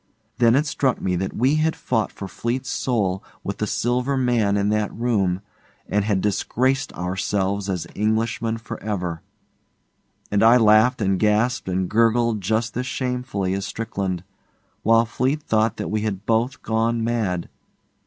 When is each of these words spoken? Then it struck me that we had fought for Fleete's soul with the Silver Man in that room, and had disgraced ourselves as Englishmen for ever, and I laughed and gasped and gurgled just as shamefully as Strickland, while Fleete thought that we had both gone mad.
Then 0.39 0.55
it 0.55 0.65
struck 0.65 0.99
me 0.99 1.15
that 1.17 1.35
we 1.37 1.57
had 1.57 1.75
fought 1.75 2.11
for 2.11 2.27
Fleete's 2.27 2.71
soul 2.71 3.23
with 3.43 3.59
the 3.59 3.67
Silver 3.67 4.17
Man 4.17 4.57
in 4.57 4.69
that 4.69 4.91
room, 4.91 5.41
and 5.87 6.03
had 6.03 6.21
disgraced 6.21 6.91
ourselves 6.93 7.69
as 7.69 7.85
Englishmen 7.95 8.57
for 8.57 8.81
ever, 8.81 9.21
and 10.31 10.41
I 10.41 10.57
laughed 10.57 11.01
and 11.03 11.19
gasped 11.19 11.69
and 11.69 11.87
gurgled 11.87 12.41
just 12.41 12.75
as 12.77 12.87
shamefully 12.87 13.53
as 13.53 13.67
Strickland, 13.67 14.23
while 14.81 15.05
Fleete 15.05 15.43
thought 15.43 15.77
that 15.77 15.91
we 15.91 16.01
had 16.01 16.25
both 16.25 16.63
gone 16.63 17.03
mad. 17.03 17.47